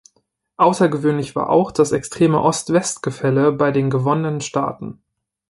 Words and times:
Außergewöhnlich 0.57 1.35
war 1.35 1.51
auch 1.51 1.69
das 1.71 1.91
extreme 1.91 2.41
Ost-West-Gefälle 2.41 3.51
bei 3.51 3.69
den 3.71 3.91
gewonnenen 3.91 4.41
Staaten. 4.41 5.03